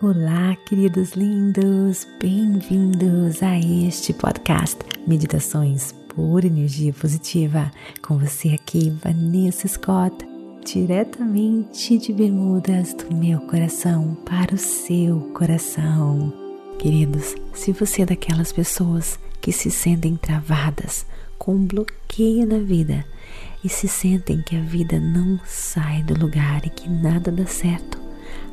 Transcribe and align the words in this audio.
Olá, 0.00 0.54
queridos 0.64 1.14
lindos, 1.14 2.06
bem-vindos 2.20 3.42
a 3.42 3.58
este 3.58 4.12
podcast 4.12 4.78
Meditações 5.04 5.90
por 6.14 6.44
Energia 6.44 6.92
Positiva. 6.92 7.68
Com 8.00 8.16
você 8.16 8.50
aqui, 8.50 8.90
Vanessa 9.02 9.66
Scott, 9.66 10.24
diretamente 10.64 11.98
de 11.98 12.12
Bermudas 12.12 12.94
do 12.94 13.12
meu 13.12 13.40
coração 13.48 14.14
para 14.24 14.54
o 14.54 14.58
seu 14.58 15.18
coração. 15.34 16.32
Queridos, 16.78 17.34
se 17.52 17.72
você 17.72 18.02
é 18.02 18.06
daquelas 18.06 18.52
pessoas 18.52 19.18
que 19.40 19.50
se 19.50 19.68
sentem 19.68 20.14
travadas, 20.14 21.04
com 21.36 21.56
um 21.56 21.66
bloqueio 21.66 22.46
na 22.46 22.60
vida 22.60 23.04
e 23.64 23.68
se 23.68 23.88
sentem 23.88 24.42
que 24.42 24.54
a 24.54 24.60
vida 24.60 25.00
não 25.00 25.40
sai 25.44 26.04
do 26.04 26.16
lugar 26.16 26.64
e 26.64 26.70
que 26.70 26.88
nada 26.88 27.32
dá 27.32 27.46
certo, 27.46 28.07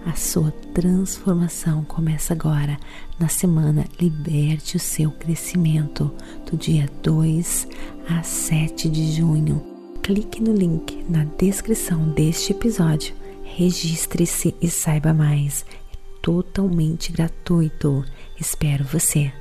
a 0.05 0.13
sua 0.13 0.51
transformação 0.73 1.83
começa 1.83 2.33
agora 2.33 2.77
na 3.19 3.27
semana 3.27 3.85
Liberte 3.99 4.77
o 4.77 4.79
seu 4.79 5.09
crescimento, 5.09 6.11
do 6.49 6.55
dia 6.55 6.87
2 7.01 7.67
a 8.07 8.21
7 8.21 8.87
de 8.87 9.13
junho. 9.13 9.61
Clique 10.03 10.41
no 10.41 10.53
link 10.53 11.03
na 11.09 11.23
descrição 11.23 12.09
deste 12.09 12.51
episódio, 12.51 13.15
registre-se 13.43 14.55
e 14.61 14.69
saiba 14.69 15.11
mais. 15.11 15.65
É 15.91 15.97
totalmente 16.21 17.11
gratuito. 17.11 18.05
Espero 18.39 18.83
você. 18.83 19.33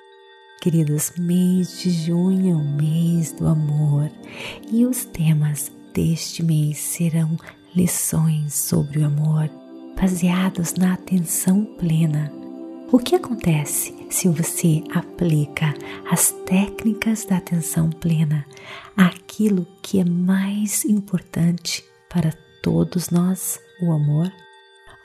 Queridos, 0.62 1.12
mês 1.18 1.78
de 1.78 1.90
junho, 1.90 2.58
mês 2.58 3.32
do 3.32 3.46
amor, 3.46 4.10
e 4.72 4.86
os 4.86 5.04
temas 5.04 5.70
deste 5.92 6.42
mês 6.42 6.78
serão 6.78 7.36
lições 7.76 8.54
sobre 8.54 9.00
o 9.00 9.04
amor 9.04 9.50
baseados 9.96 10.74
na 10.74 10.94
atenção 10.94 11.64
plena. 11.64 12.32
O 12.92 12.98
que 12.98 13.16
acontece 13.16 13.94
se 14.10 14.28
você 14.28 14.84
aplica 14.94 15.74
as 16.10 16.30
técnicas 16.46 17.24
da 17.24 17.38
atenção 17.38 17.90
plena 17.90 18.44
àquilo 18.96 19.66
que 19.82 19.98
é 19.98 20.04
mais 20.04 20.84
importante 20.84 21.84
para 22.08 22.32
todos 22.62 23.10
nós, 23.10 23.58
o 23.82 23.90
amor? 23.90 24.30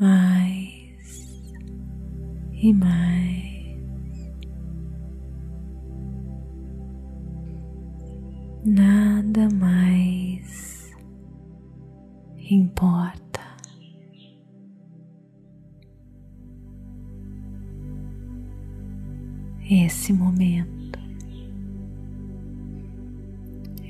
mais 0.00 1.42
e 2.52 2.72
mais. 2.72 3.33
Momento 20.34 20.98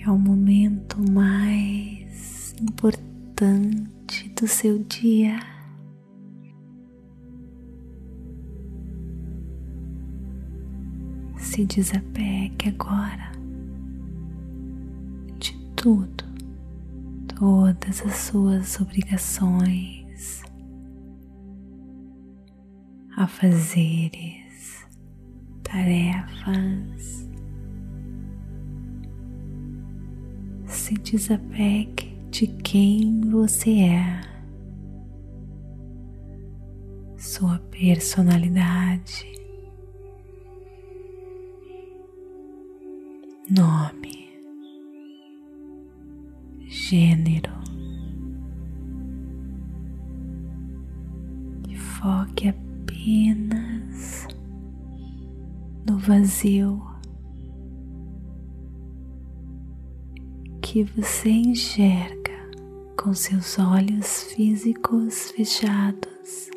é 0.05 0.11
o 0.11 0.19
momento 0.19 1.01
mais 1.11 2.55
importante 2.61 4.29
do 4.39 4.47
seu 4.47 4.79
dia. 4.81 5.41
Se 11.39 11.65
desapegue 11.65 12.69
agora 12.69 13.33
de 15.39 15.57
tudo 15.75 16.25
todas 17.39 18.05
as 18.05 18.15
suas 18.15 18.81
obrigações, 18.81 20.43
afazeres, 23.17 24.44
tarefas. 25.75 27.29
Se 30.67 30.95
desapegue 30.95 32.17
de 32.31 32.47
quem 32.47 33.21
você 33.23 33.81
é, 33.81 34.21
sua 37.19 37.59
personalidade, 37.71 39.27
nome 43.51 44.29
gênero. 46.69 47.53
Foque 52.01 52.49
apenas 52.49 53.74
no 55.87 55.99
vazio 55.99 56.83
que 60.63 60.83
você 60.83 61.31
enxerga 61.31 62.33
com 63.01 63.15
seus 63.15 63.59
olhos 63.59 64.25
físicos 64.25 65.31
fechados. 65.33 66.51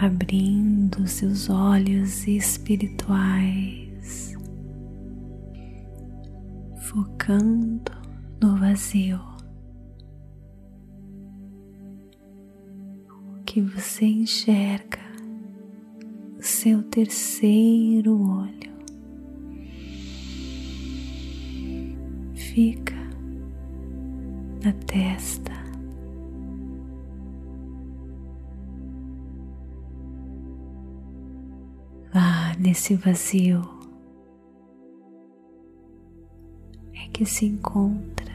abrindo 0.00 1.08
seus 1.08 1.50
olhos 1.50 2.28
espirituais, 2.28 4.32
focando 6.82 7.90
no 8.40 8.56
vazio. 8.56 9.37
Que 13.58 13.62
você 13.62 14.04
enxerga, 14.04 15.00
o 16.38 16.40
seu 16.40 16.80
terceiro 16.80 18.16
olho, 18.16 18.72
fica 22.36 22.94
na 24.62 24.72
testa. 24.86 25.58
Nesse 32.60 32.96
vazio. 32.96 33.62
É 36.92 37.08
que 37.12 37.24
se 37.24 37.46
encontra 37.46 38.34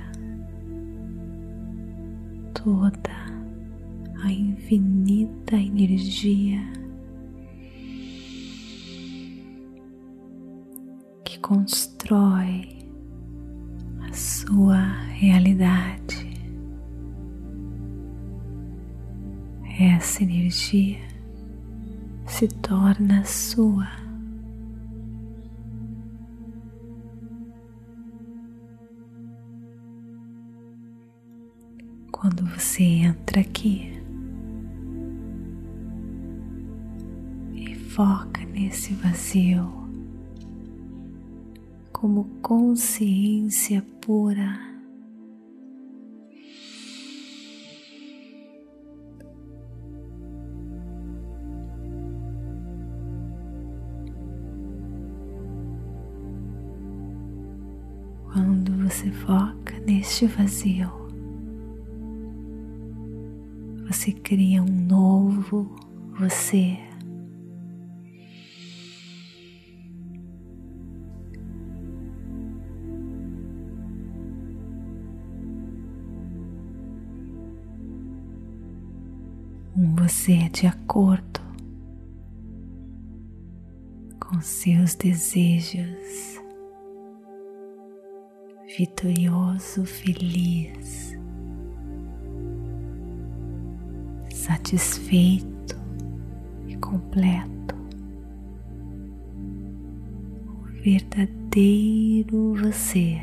toda 2.53 3.22
a 4.23 4.31
infinita 4.31 5.57
energia 5.57 6.61
que 11.25 11.37
constrói 11.39 12.69
a 14.01 14.13
sua 14.13 14.81
realidade. 15.09 16.31
Essa 19.77 20.23
energia 20.23 20.99
se 22.25 22.47
torna 22.47 23.25
sua. 23.25 24.03
quando 32.23 32.45
você 32.45 32.83
entra 32.83 33.41
aqui 33.41 33.92
foca 37.93 38.43
nesse 38.45 38.91
vazio 38.95 39.71
como 41.91 42.23
consciência 42.41 43.85
pura. 44.01 44.59
Quando 58.33 58.75
você 58.81 59.11
foca 59.11 59.79
neste 59.85 60.25
vazio, 60.25 60.91
você 63.87 64.11
cria 64.11 64.63
um 64.63 64.87
novo 64.87 65.69
você. 66.17 66.92
Um 79.75 79.95
você 79.95 80.49
de 80.49 80.67
acordo 80.67 81.41
com 84.19 84.39
seus 84.41 84.95
desejos, 84.95 86.39
vitorioso, 88.77 89.85
feliz. 89.85 91.13
satisfeito 94.43 95.79
e 96.67 96.75
completo, 96.75 97.75
o 100.47 100.63
verdadeiro 100.83 102.53
você. 102.55 103.21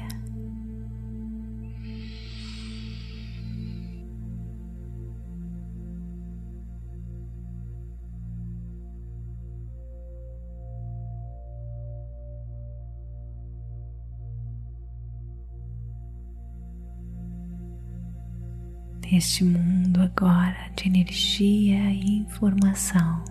Neste 19.10 19.42
mundo 19.42 20.00
agora 20.00 20.70
de 20.76 20.86
energia 20.86 21.90
e 21.92 22.18
informação. 22.18 23.24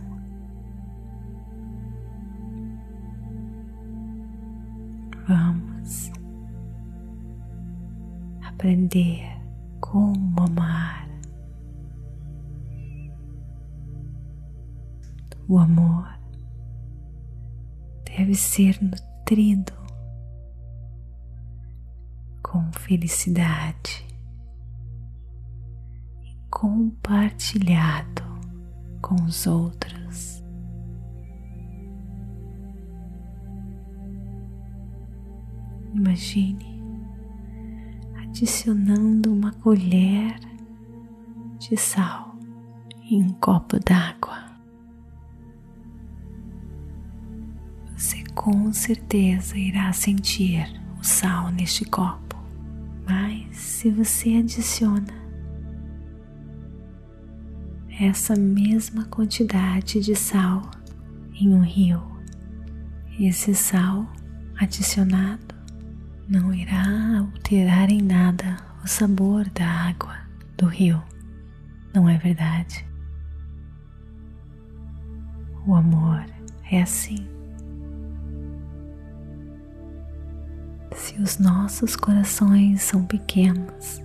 Vamos 5.25 6.11
aprender 8.41 9.23
como 9.79 10.41
amar. 10.41 11.07
O 15.47 15.57
amor 15.57 16.07
deve 18.05 18.35
ser 18.35 18.77
nutrido 18.83 19.73
com 22.43 22.69
felicidade 22.73 24.08
compartilhado 26.59 28.21
com 29.01 29.15
os 29.23 29.47
outros. 29.47 30.43
Imagine 35.93 36.83
adicionando 38.21 39.31
uma 39.31 39.53
colher 39.53 40.37
de 41.59 41.77
sal 41.77 42.35
em 43.09 43.23
um 43.23 43.29
copo 43.29 43.79
d'água. 43.79 44.49
Você 47.95 48.21
com 48.35 48.73
certeza 48.73 49.57
irá 49.57 49.93
sentir 49.93 50.69
o 50.99 51.03
sal 51.05 51.51
neste 51.51 51.85
copo, 51.85 52.35
mas 53.07 53.55
se 53.55 53.89
você 53.89 54.35
adiciona 54.35 55.28
essa 57.99 58.33
mesma 58.33 59.03
quantidade 59.05 59.99
de 59.99 60.15
sal 60.15 60.71
em 61.33 61.53
um 61.53 61.61
rio. 61.61 62.01
Esse 63.19 63.53
sal 63.53 64.07
adicionado 64.57 65.53
não 66.25 66.53
irá 66.53 67.19
alterar 67.19 67.89
em 67.91 68.01
nada 68.01 68.55
o 68.81 68.87
sabor 68.87 69.49
da 69.49 69.65
água 69.65 70.15
do 70.57 70.65
rio, 70.65 71.03
não 71.93 72.07
é 72.07 72.17
verdade? 72.17 72.87
O 75.67 75.75
amor 75.75 76.23
é 76.71 76.81
assim. 76.81 77.27
Se 80.95 81.21
os 81.21 81.37
nossos 81.37 81.97
corações 81.97 82.81
são 82.81 83.05
pequenos, 83.05 84.01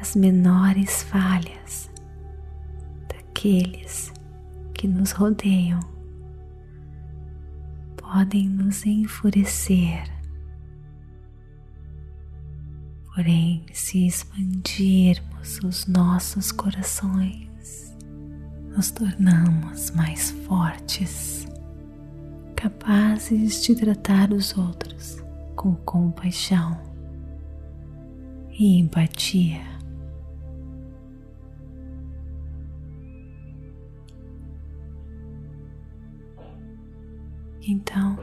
as 0.00 0.14
menores 0.14 1.02
falhas 1.02 1.92
aqueles 3.44 4.10
que 4.72 4.88
nos 4.88 5.12
rodeiam 5.12 5.78
podem 7.94 8.48
nos 8.48 8.86
enfurecer. 8.86 10.02
Porém, 13.14 13.66
se 13.70 14.06
expandirmos 14.06 15.60
os 15.62 15.86
nossos 15.86 16.50
corações, 16.50 17.94
nos 18.74 18.90
tornamos 18.90 19.90
mais 19.90 20.30
fortes, 20.30 21.46
capazes 22.56 23.62
de 23.62 23.74
tratar 23.74 24.32
os 24.32 24.56
outros 24.56 25.22
com 25.54 25.74
compaixão 25.76 26.80
e 28.50 28.78
empatia. 28.78 29.73
Então, 37.66 38.18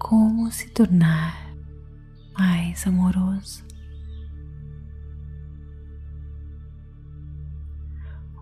como 0.00 0.50
se 0.50 0.68
tornar 0.70 1.54
mais 2.36 2.84
amoroso? 2.88 3.64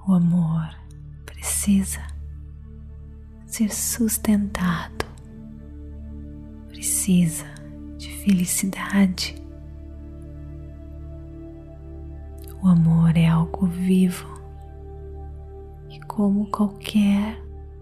O 0.08 0.14
amor 0.14 0.74
precisa 1.26 2.00
ser 3.44 3.70
sustentado, 3.70 5.04
precisa 6.68 7.44
de 7.98 8.08
felicidade. 8.24 9.34
O 12.62 12.68
amor 12.68 13.18
é 13.18 13.28
algo 13.28 13.66
vivo 13.66 14.26
e, 15.90 16.00
como 16.06 16.50
qualquer 16.50 17.38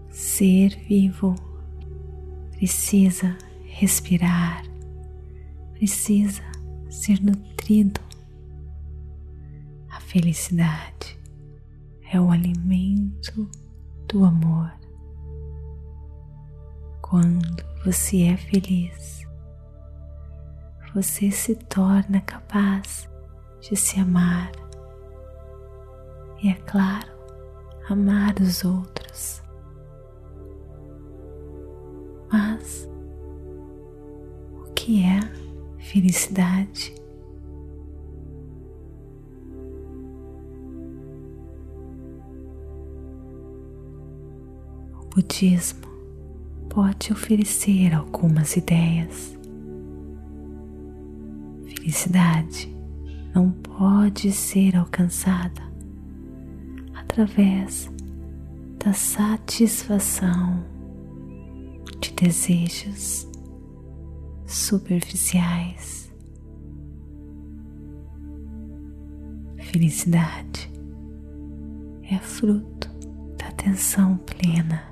ser 0.09 0.77
vivo, 0.87 1.33
precisa 2.61 3.35
respirar, 3.63 4.61
precisa 5.73 6.43
ser 6.91 7.19
nutrido. 7.19 7.99
A 9.89 9.99
felicidade 9.99 11.19
é 12.13 12.21
o 12.21 12.29
alimento 12.29 13.49
do 14.07 14.23
amor. 14.23 14.71
Quando 17.01 17.65
você 17.83 18.25
é 18.25 18.37
feliz, 18.37 19.25
você 20.93 21.31
se 21.31 21.55
torna 21.55 22.21
capaz 22.21 23.09
de 23.59 23.75
se 23.75 23.99
amar 23.99 24.51
e, 26.43 26.49
é 26.49 26.53
claro, 26.53 27.11
amar 27.89 28.35
os 28.39 28.63
outros. 28.63 29.41
Mas 32.31 32.89
o 34.53 34.71
que 34.73 35.03
é 35.03 35.19
felicidade? 35.77 36.95
O 45.01 45.05
budismo 45.13 45.87
pode 46.69 47.11
oferecer 47.11 47.93
algumas 47.93 48.55
ideias. 48.55 49.37
Felicidade 51.65 52.73
não 53.35 53.51
pode 53.51 54.31
ser 54.31 54.77
alcançada 54.77 55.61
através 56.93 57.91
da 58.79 58.93
satisfação 58.93 60.70
de 62.01 62.11
desejos 62.13 63.27
superficiais. 64.45 66.11
Felicidade 69.59 70.69
é 72.11 72.17
fruto 72.17 72.89
da 73.37 73.47
atenção 73.47 74.17
plena. 74.17 74.83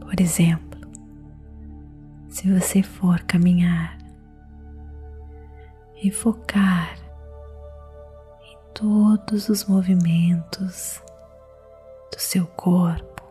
Por 0.00 0.18
exemplo, 0.20 0.80
se 2.28 2.50
você 2.50 2.82
for 2.82 3.20
caminhar 3.24 3.98
e 6.02 6.10
focar 6.10 6.94
em 8.42 8.56
todos 8.72 9.48
os 9.48 9.66
movimentos 9.66 11.02
do 12.12 12.18
seu 12.18 12.46
corpo, 12.46 13.22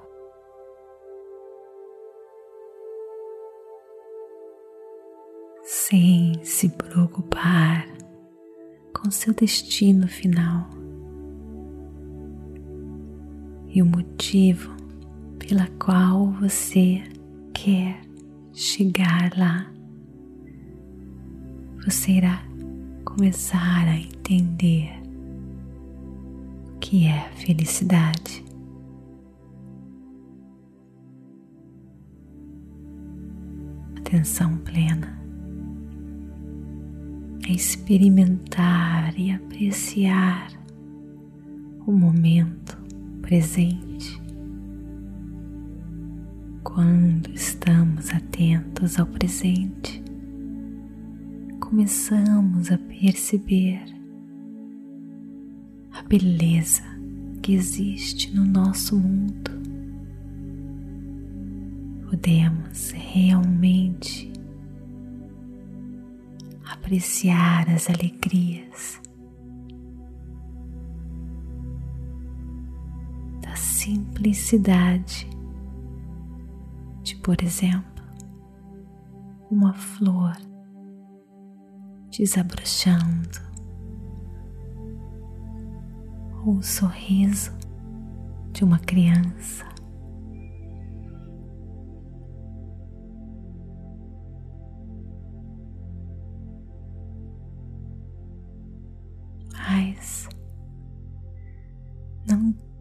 sem 5.64 6.44
se 6.44 6.70
preocupar 6.70 7.88
com 8.94 9.12
seu 9.12 9.34
destino 9.34 10.08
final. 10.08 10.70
E 13.68 13.82
o 13.82 13.86
motivo 13.86 14.76
pela 15.38 15.68
qual 15.80 16.32
você 16.32 17.02
quer 17.54 18.02
chegar 18.54 19.32
lá, 19.38 19.72
você 21.86 22.12
irá 22.14 22.44
começar 23.06 23.88
a 23.88 23.98
entender 23.98 24.90
o 26.70 26.80
que 26.80 27.08
é 27.08 27.30
felicidade. 27.36 28.47
Atenção 34.08 34.56
plena 34.60 35.20
é 37.46 37.52
experimentar 37.52 39.14
e 39.20 39.32
apreciar 39.32 40.50
o 41.86 41.92
momento 41.92 42.78
presente 43.22 44.18
quando 46.64 47.30
estamos 47.34 48.10
atentos 48.14 48.98
ao 48.98 49.08
presente, 49.08 50.02
começamos 51.60 52.72
a 52.72 52.78
perceber 52.78 53.84
a 55.92 56.02
beleza 56.04 56.84
que 57.42 57.54
existe 57.54 58.34
no 58.34 58.46
nosso 58.46 58.98
mundo. 58.98 59.57
Podemos 62.10 62.92
realmente 62.92 64.32
apreciar 66.66 67.70
as 67.70 67.90
alegrias 67.90 69.02
da 73.42 73.56
simplicidade 73.56 75.28
por 77.28 77.44
exemplo, 77.44 78.06
uma 79.52 79.74
flor 79.74 80.32
desabrochando 82.10 83.38
ou 86.46 86.54
o 86.54 86.64
sorriso 86.64 87.52
de 88.54 88.64
uma 88.64 88.80
criança. 88.80 89.66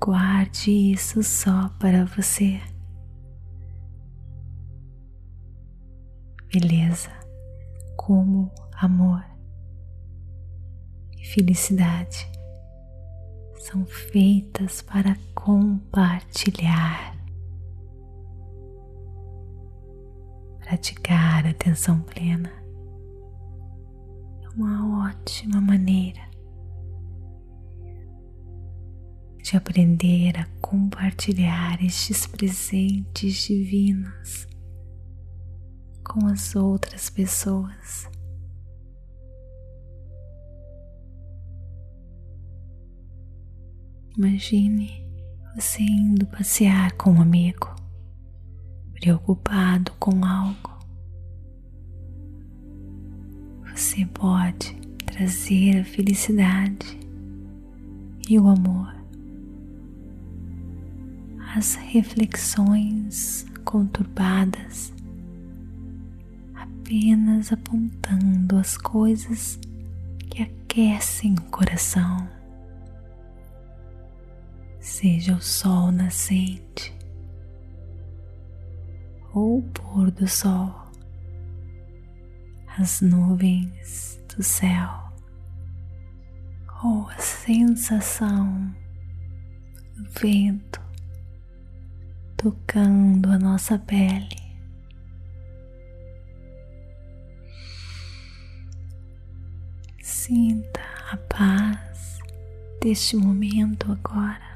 Guarde 0.07 0.71
isso 0.71 1.21
só 1.21 1.69
para 1.81 2.05
você. 2.05 2.61
beleza 6.53 7.11
como 7.97 8.53
amor 8.77 9.25
e 11.19 11.27
felicidade 11.27 12.25
são 13.59 13.85
feitas 13.85 14.81
para 14.81 15.17
compartilhar. 15.35 17.17
Praticar 20.61 21.49
atenção 21.49 22.01
plena 22.01 22.53
é 24.45 24.49
uma 24.51 25.09
ótima 25.09 25.61
maneira 25.61 26.23
de 29.47 29.57
aprender 29.57 30.37
a 30.41 30.45
compartilhar 30.61 31.81
estes 31.81 32.27
presentes 32.27 33.47
divinos 33.47 34.49
com 36.03 36.27
as 36.27 36.57
outras 36.57 37.09
pessoas. 37.09 38.11
Imagine 44.19 45.07
você 45.55 45.81
indo 45.81 46.27
passear 46.27 46.91
com 46.97 47.13
um 47.13 47.23
amigo, 47.23 47.73
preocupado 48.95 49.93
com 50.01 50.25
algo. 50.25 50.77
Você 53.73 54.05
pode 54.07 54.75
trazer 55.07 55.83
a 55.83 55.85
felicidade 55.85 56.99
e 58.29 58.41
o 58.41 58.49
amor, 58.49 58.96
as 61.57 61.75
reflexões 61.75 63.47
conturbadas 63.65 64.93
apenas 66.55 67.51
apontando 67.51 68.59
as 68.59 68.77
coisas 68.77 69.59
que 70.31 70.43
aquecem 70.43 71.33
o 71.33 71.43
coração. 71.45 72.29
Seja 74.81 75.35
o 75.35 75.41
sol 75.41 75.91
nascente 75.91 76.95
ou 79.33 79.61
o 79.61 79.63
pôr 79.63 80.11
do 80.11 80.29
sol, 80.29 80.75
as 82.77 83.01
nuvens 83.01 84.21
do 84.29 84.43
céu 84.43 85.11
ou 86.85 87.09
a 87.09 87.17
sensação 87.17 88.77
do 89.97 90.05
vento 90.21 90.86
tocando 92.37 93.31
a 93.31 93.39
nossa 93.39 93.79
pele. 93.79 94.47
Sinta 100.03 100.81
a 101.11 101.17
paz 101.17 102.19
deste 102.81 103.17
momento 103.17 103.91
agora. 103.91 104.47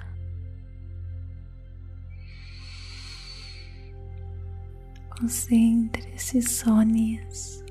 Concentre-se 5.11 6.43
só 6.43 6.83
nisso. 6.83 7.65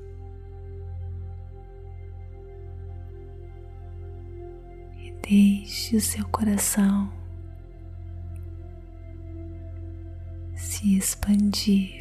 E 4.98 5.12
deixe 5.22 5.96
o 5.96 6.00
seu 6.00 6.26
coração 6.28 7.19
se 10.80 10.96
expandir. 10.96 11.99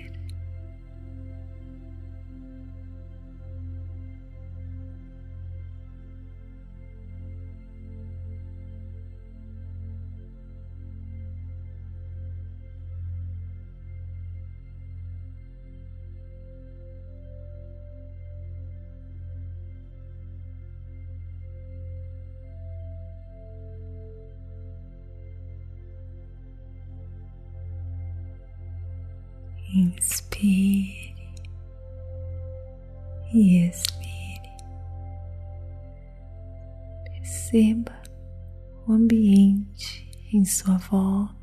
Inspire 29.73 31.15
e 33.33 33.67
expire. 33.67 34.49
Perceba 37.05 38.01
o 38.88 38.93
ambiente 38.93 40.09
em 40.33 40.43
sua 40.43 40.77
volta. 40.77 41.39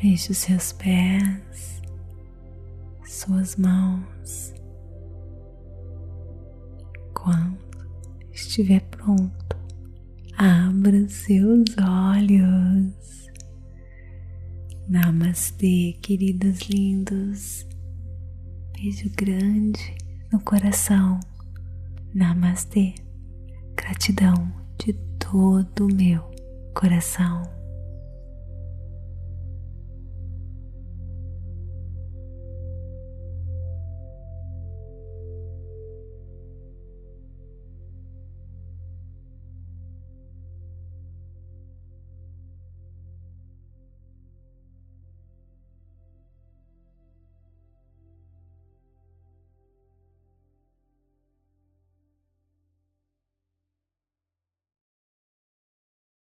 Veja 0.00 0.30
os 0.30 0.38
seus 0.38 0.72
pés, 0.72 1.82
suas 3.04 3.56
mãos. 3.56 4.54
Quando 7.12 7.58
estiver 8.32 8.80
pronto, 8.82 9.49
abra 10.40 11.06
seus 11.06 11.66
olhos. 11.78 13.28
Namastê, 14.88 15.98
queridos 16.00 16.62
lindos. 16.62 17.66
Beijo 18.72 19.10
grande 19.14 19.94
no 20.32 20.40
coração. 20.40 21.20
Namastê. 22.14 22.94
Gratidão 23.76 24.50
de 24.82 24.94
todo 25.18 25.84
o 25.84 25.94
meu 25.94 26.22
coração. 26.74 27.59